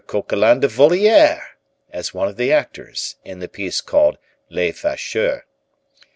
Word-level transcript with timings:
Coquelin 0.07 0.61
de 0.61 0.67
Voliere" 0.67 1.43
as 1.91 2.11
one 2.11 2.27
of 2.27 2.35
the 2.35 2.51
actors, 2.51 3.17
in 3.23 3.37
the 3.39 3.47
piece 3.47 3.81
called 3.81 4.17
"Les 4.49 4.71
Facheux." 4.71 5.43